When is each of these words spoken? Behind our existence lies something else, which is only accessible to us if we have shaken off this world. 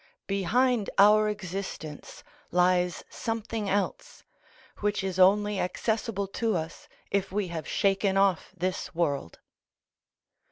Behind 0.25 0.89
our 0.97 1.29
existence 1.29 2.23
lies 2.49 3.03
something 3.07 3.69
else, 3.69 4.23
which 4.79 5.03
is 5.03 5.19
only 5.19 5.59
accessible 5.59 6.25
to 6.29 6.55
us 6.57 6.87
if 7.11 7.31
we 7.31 7.49
have 7.49 7.67
shaken 7.67 8.17
off 8.17 8.51
this 8.57 8.95
world. 8.95 9.37